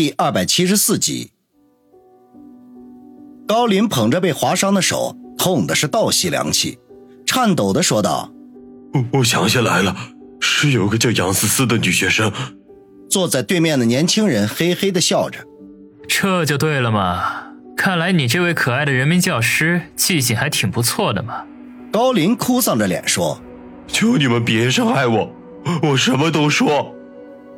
[0.00, 1.32] 第二百七十四集，
[3.46, 6.78] 高林捧着被划伤的手，痛的是倒吸凉气，
[7.26, 8.32] 颤抖的说道
[8.94, 9.94] ：“我我想起来了，
[10.40, 12.32] 是有个叫杨思思的女学生。”
[13.10, 15.40] 坐在对面的年轻人嘿嘿的笑着
[16.08, 21.44] ：“这就对了嘛，看来你这位可爱的人民教师记性还挺不错的嘛。”
[21.92, 23.38] 高林哭丧着脸说
[23.86, 25.30] ：“求你们别伤害我，
[25.82, 26.94] 我什么都说。”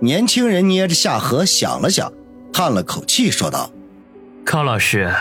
[0.03, 2.13] 年轻人捏着下颌想了想。
[2.53, 3.73] 叹了口气，说道
[4.45, 5.13] ：“高老师，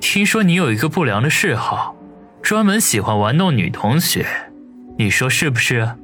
[0.00, 1.94] 听说你有一个不良的嗜好，
[2.42, 4.26] 专门喜欢玩弄女同学，
[4.98, 5.96] 你说是不是？”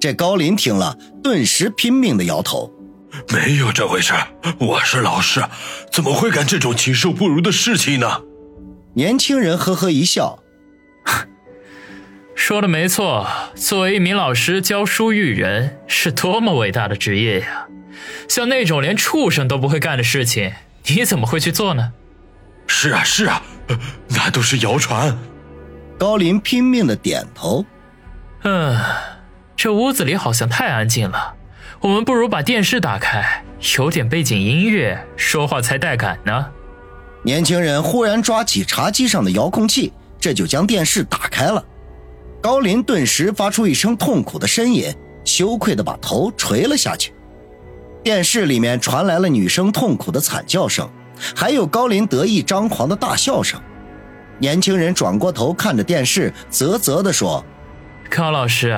[0.00, 2.72] 这高林听了，顿时拼命的摇头
[3.34, 4.14] ：“没有这回事，
[4.60, 5.42] 我是老师，
[5.90, 8.22] 怎么会干这种禽兽不如的事情呢？”
[8.94, 10.38] 年轻人呵呵一笑
[12.36, 17.66] ：“说的没错，作为一名老师，教书育人是多么伟大的职业呀！”
[18.28, 20.52] 像那种连畜生都不会干的事情，
[20.86, 21.92] 你怎么会去做呢？
[22.66, 23.42] 是啊，是啊，
[24.08, 25.16] 那都是谣传。
[25.98, 27.64] 高林拼命的点头。
[28.44, 28.78] 嗯，
[29.56, 31.34] 这屋子里好像太安静了，
[31.80, 33.44] 我们不如把电视打开，
[33.76, 36.46] 有点背景音乐，说话才带感呢。
[37.24, 41.64] 年轻人忽然抓起茶几上的遥控器，这就将电视打开了。
[42.40, 44.94] 高林顿时发出一声痛苦的呻吟，
[45.24, 47.12] 羞愧的把头垂了下去。
[48.08, 50.88] 电视里面传来了女生痛苦的惨叫声，
[51.36, 53.60] 还有高林得意张狂的大笑声。
[54.38, 57.44] 年轻人转过头看着电视，啧啧地说
[58.08, 58.74] ：“高老师，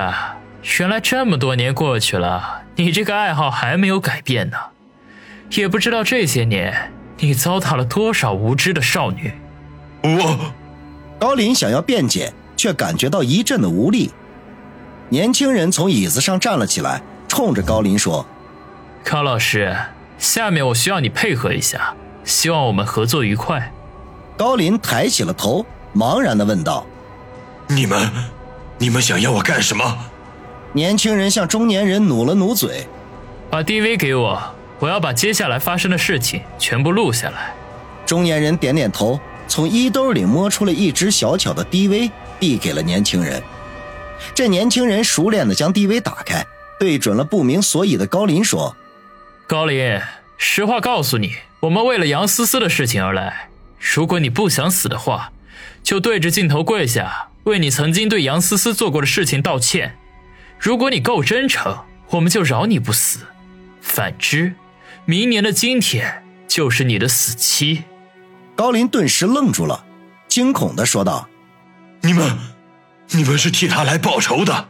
[0.79, 4.57] 原来这么多年过去了，你这个爱好还没有改变呢。
[5.51, 9.31] 也不知道这些年你糟蹋了多少无知的少女。”
[10.03, 10.51] 我，
[11.17, 14.11] 高林想要辩解，却感觉到一阵的无力。
[15.07, 18.25] 年轻人从椅子上站了起来，冲着高林说。
[19.03, 19.75] 高老师，
[20.17, 23.73] 下面我需要你配合一下，希望我们合作愉快。
[24.37, 26.85] 高林抬起了头，茫然的问道
[27.67, 28.09] ：“你们，
[28.77, 29.97] 你们想要我干什么？”
[30.73, 32.87] 年轻人向中年人努了努嘴
[33.49, 34.41] ：“把 DV 给我，
[34.79, 37.53] 我要把接下来发生的事情全部录下来。”
[38.05, 43.41] 中年人点点头，从衣兜里摸出了一只小巧的 DV，递给了年轻人。
[44.33, 46.45] 这年轻人熟练的将 DV 打开，
[46.79, 48.75] 对准了不明所以的高林说。
[49.51, 49.99] 高林，
[50.37, 53.49] 实话告诉你，我们为了杨思思的事情而来。
[53.77, 55.33] 如果你不想死的话，
[55.83, 59.97] 就对着镜头跪下，为你曾经对杨思思做过的事情道歉。
[60.57, 61.79] 如果你够真诚，
[62.11, 63.25] 我们就饶你不死；
[63.81, 64.53] 反之，
[65.03, 67.83] 明年的今天就是你的死期。
[68.55, 69.83] 高林顿时愣住了，
[70.29, 71.27] 惊恐的说道
[71.99, 72.37] ：“你们，
[73.09, 74.69] 你们是替他来报仇的？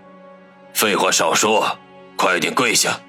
[0.74, 1.78] 废话少说，
[2.16, 3.00] 快点跪下！”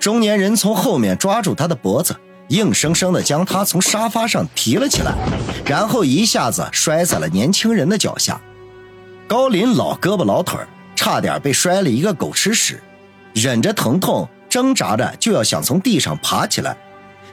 [0.00, 2.16] 中年人从后面抓住他的脖子，
[2.48, 5.14] 硬生生地将他从沙发上提了起来，
[5.66, 8.40] 然后一下子摔在了年轻人的脚下。
[9.28, 10.58] 高林老胳膊老腿
[10.96, 12.82] 差点被摔了一个狗吃屎，
[13.34, 16.74] 忍着疼痛挣扎着就要想从地上爬起来，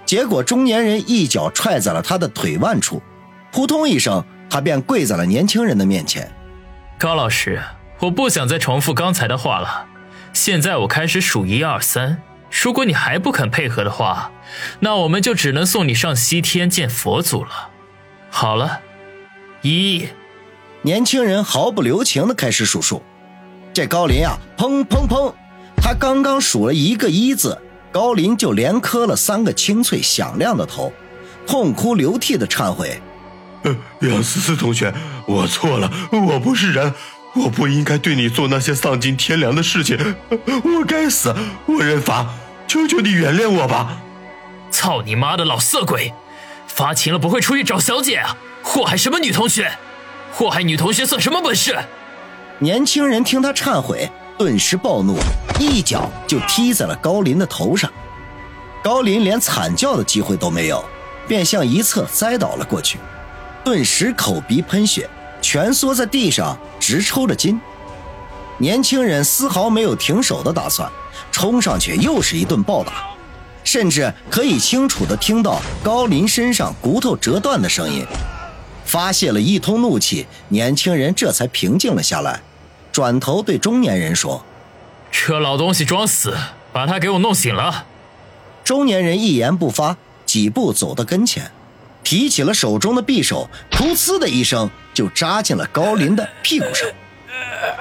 [0.06, 3.02] 结果中年人一脚踹在了他的腿腕处，
[3.50, 6.30] 扑通一声，他便跪在了年轻人的面前。
[7.00, 7.62] 高老师，
[8.02, 9.86] 我不想再重复刚才的话了，
[10.34, 12.22] 现在我开始数一二三。
[12.50, 14.32] 如果你还不肯配合的话，
[14.80, 17.70] 那我们就只能送你上西天见佛祖了。
[18.30, 18.82] 好了，
[19.62, 20.08] 一，
[20.82, 23.04] 年轻人毫不留情的开始数数。
[23.74, 25.34] 这高林啊，砰砰砰，
[25.78, 30.92] 他刚刚数了一个一字，高林就连磕了三个清脆响亮的头，
[31.46, 33.00] 痛哭流涕的忏悔
[33.64, 34.94] ：“呃杨思思同学，
[35.28, 36.94] 我错了，我不是人。”
[37.44, 39.98] 我不应该对你做那些丧尽天良的事情，
[40.30, 41.34] 我该死，
[41.66, 42.28] 我认罚，
[42.68, 43.98] 求求你原谅我吧！
[44.72, 46.14] 操你妈的老色鬼，
[46.68, 48.36] 发情了不会出去找小姐啊？
[48.64, 49.72] 祸害什么女同学？
[50.34, 51.78] 祸害女同学算什么本事？
[52.60, 55.18] 年轻人听他忏悔，顿时暴怒，
[55.60, 57.92] 一脚就踢在了高林的头上。
[58.84, 60.84] 高林连惨叫的机会都没有，
[61.28, 63.00] 便向一侧栽倒了过去，
[63.64, 65.10] 顿时口鼻喷血。
[65.42, 67.60] 蜷缩在地上，直抽着筋。
[68.58, 70.92] 年轻人丝毫没有停手的打算，
[71.32, 73.06] 冲上去又是一顿暴打，
[73.64, 78.06] 甚至可以清楚地听到高林身上骨头折断的声音。
[78.84, 82.42] 发泄了一通怒气，年轻人这才平静了下来，
[82.92, 84.44] 转头对中年人说
[85.12, 86.36] ：“这老东西装死，
[86.72, 87.86] 把他给我弄醒了。”
[88.64, 91.52] 中年人一言不发，几步走到跟前。
[92.08, 96.88] 提起了手中的匕首，噗呲的一声就扎进了高林的屁股上。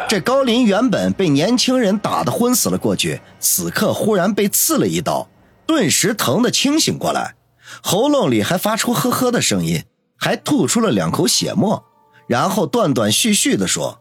[0.09, 5.29] 这高林原本被年轻人打得昏死了过去，此刻忽然被刺了一刀，
[5.65, 7.37] 顿时疼得清醒过来，
[7.81, 9.85] 喉咙里还发出呵呵的声音，
[10.19, 11.85] 还吐出了两口血沫，
[12.27, 14.01] 然后断断续续的说：“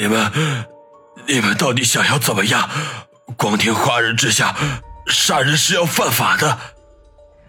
[0.00, 0.32] 你们，
[1.28, 2.70] 你们到底想要怎么样？
[3.36, 4.56] 光天化日之下
[5.08, 6.58] 杀人是要犯法的。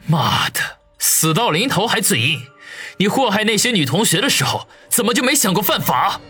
[0.06, 0.60] 妈的，
[1.06, 2.42] 死到临头还嘴硬！
[2.96, 6.22] 你祸害那些女同学的时候，怎么就没想过犯法？”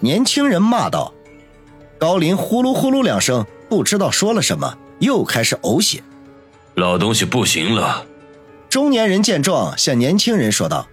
[0.00, 1.14] 年轻人骂道。
[1.98, 6.02] 高林呼噜呼噜两声，不知道说了什么，又开始呕血。
[6.74, 8.04] 老东西不行了。
[8.68, 10.86] 中年人见状，向年轻人说道：“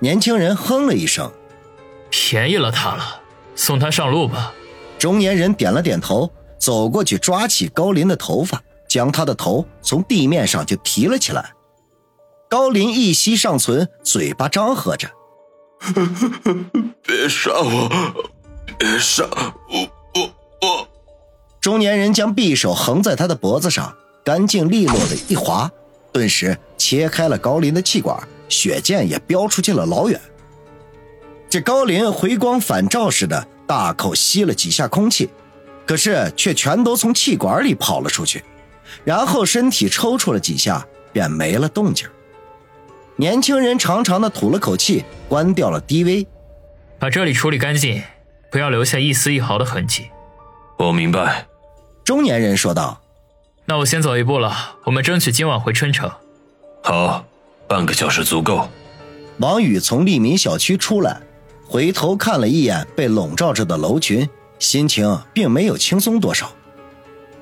[0.00, 1.30] 年轻人哼了一声，
[2.10, 3.20] 便宜了他了，
[3.54, 4.52] 送他上路吧。”
[4.98, 6.28] 中年人点了点头，
[6.58, 11.52] 走过去抓起高林的头发，将他的头从地面上就提了起来。
[12.52, 15.10] 高林一息尚存，嘴巴张合着
[17.00, 17.88] ：“别杀我，
[18.78, 19.88] 别杀我！”
[20.20, 20.88] 我我
[21.62, 25.72] 中年人将匕首横在他的脖子上，干净利落的一划，
[26.12, 30.20] 顿时切开了高林的气管，血溅也飙出去了老远。
[31.48, 35.30] 这高林回光返照似的，大口吸了几下空气，
[35.86, 38.44] 可是却全都从气管里跑了出去，
[39.04, 42.06] 然后身体抽搐了几下，便没了动静。
[43.16, 46.26] 年轻人长长的吐了口气，关掉了 DV，
[46.98, 48.02] 把这里处理干净，
[48.50, 50.06] 不要留下一丝一毫的痕迹。
[50.78, 51.46] 我明白，
[52.04, 53.02] 中年人说道
[53.66, 56.10] ：“那我先走一步了，我们争取今晚回春城。”
[56.82, 57.24] 好，
[57.68, 58.68] 半个小时足够。
[59.38, 61.20] 王宇从利民小区出来，
[61.68, 66.50] 回头看了一眼被笼罩着的楼群，心情并没有轻松多少。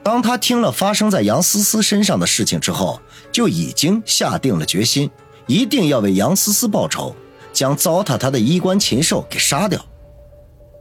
[0.03, 3.01] 当他听了发生在杨思思身上的事情之后，
[3.31, 5.11] 就已经下定了决心，
[5.51, 7.13] 一定要为杨思思报仇，
[7.53, 9.85] 将糟蹋他的衣冠禽兽给杀掉。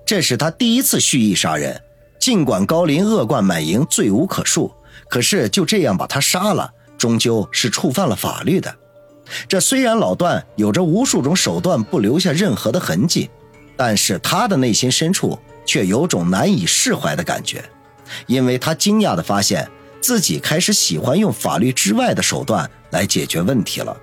[0.06, 1.82] 这是他第一次蓄意杀人。
[2.20, 4.72] 尽管高林恶贯满盈、罪无可恕，
[5.10, 8.76] 可是就这样把他杀了，终究是触犯了法律的。
[9.48, 13.28] 这虽然老段有着无数种手段不留下任何的痕迹，
[13.76, 17.64] 但是他的内心深处却有种难以释怀的感觉，
[18.28, 19.68] 因为他惊讶地发现
[20.00, 23.98] 自己开始喜欢用法律之外的手段来解决问题了。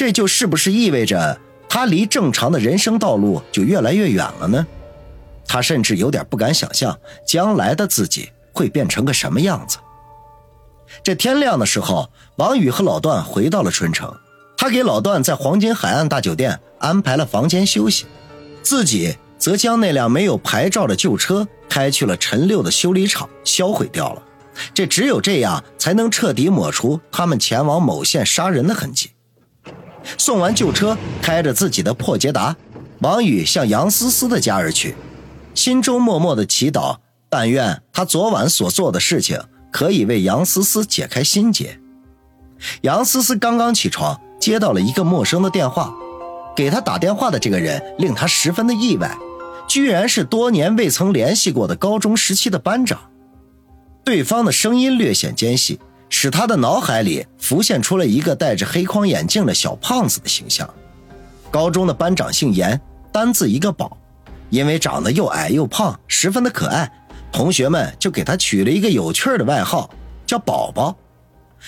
[0.00, 1.38] 这就是不是意味着
[1.68, 4.66] 他离正常的人生道路就越来越远了呢？
[5.46, 9.76] 他甚至有点不敢想象将来的自己会变成个什么样子。
[11.02, 14.10] 这天亮的时候，王宇和老段回到了春城，
[14.56, 18.06] 他给老段在黄金海岸大酒店安排了房间休息，
[18.62, 24.22] 自己则将那辆没有牌照的旧车开去了陈六的修理厂销毁掉了。
[24.72, 29.10] 这只有这样才能彻底抹除他们前往某县杀人的痕迹。
[30.18, 32.56] 送完旧车，开着自己的破捷达，
[33.00, 34.94] 王宇向杨思思的家而去。
[35.54, 36.98] 心中默默的祈祷，
[37.28, 41.80] 但愿他昨晚所做的事情可以为杨思思解开心结。
[42.82, 45.94] 杨思思刚刚起床，接到了一个陌生的电话，
[46.54, 49.16] 给他打电话的这个人令他十分的意外，
[49.66, 53.00] 居然是多年未曾联系过的高中时期的班长。
[54.04, 55.78] 对方的声音略显尖细，
[56.10, 60.68] 使他的脑海里浮现出了一个戴着黑框眼镜的小胖子的形象。
[61.50, 62.78] 高中的班长姓严，
[63.10, 63.96] 单字一个宝。
[64.50, 66.90] 因为长得又矮又胖，十分的可爱，
[67.30, 69.88] 同学们就给他取了一个有趣的外号，
[70.26, 70.94] 叫宝宝。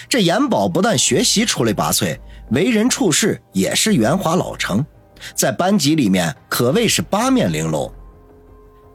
[0.08, 2.18] 这严宝不但学习出类拔萃，
[2.50, 4.84] 为人处事也是圆滑老成，
[5.36, 7.88] 在班级里面可谓是八面玲珑。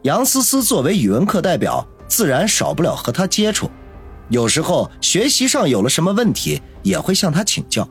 [0.01, 3.71] 杨思思作为语文课代表，自然少不了和他接触，
[4.29, 7.87] 有时候学习上有了什么问题，也会向他请教。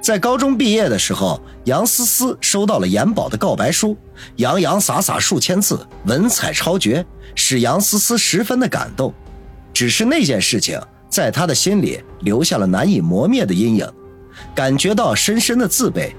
[0.00, 3.96] 在高中毕业的时候，杨思思收到了严宝的告白书，
[4.36, 9.12] 洋洋洒洒数千字，文采超绝，使杨思思十分的感动。
[9.72, 13.86] 只是那件事情在他的心里留下了难以磨灭的阴影，
[14.54, 16.12] 感觉到深深的自卑，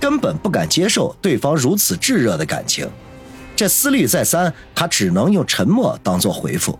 [0.00, 2.88] 根本不敢接受对方如此炙热的感情。
[3.54, 6.78] 这思虑再三，他只能用沉默当做回复。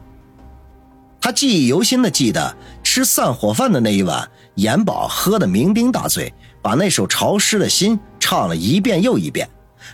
[1.21, 9.49] 他记忆犹新的记得吃散伙饭的那一晚，严宝喝得酩酊大醉，把那首《潮湿的心》唱了一遍又一遍，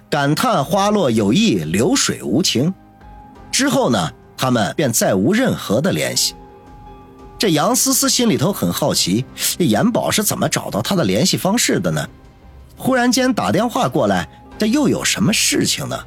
[0.08, 2.72] 感叹花落有意，流水无情。
[3.50, 6.34] 之后呢，他们便再无任何的联系。
[7.38, 9.24] 这杨思思心里头很好奇，
[9.58, 12.08] 这严宝是怎么找到他的联系方式的呢？
[12.76, 14.28] 忽然间打电话过来，
[14.58, 15.98] 这又有什么事情呢？